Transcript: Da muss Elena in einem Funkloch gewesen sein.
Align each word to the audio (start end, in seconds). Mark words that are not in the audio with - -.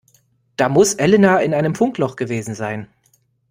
Da 0.55 0.67
muss 0.67 0.95
Elena 0.95 1.41
in 1.43 1.53
einem 1.53 1.75
Funkloch 1.75 2.15
gewesen 2.15 2.55
sein. 2.55 2.87